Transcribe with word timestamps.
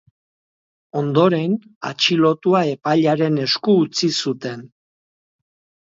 Ondoren, 1.01 1.53
atxilotua 1.91 2.65
epailearen 2.73 3.39
esku 3.47 3.79
utzi 3.87 4.13
zuten. 4.25 4.69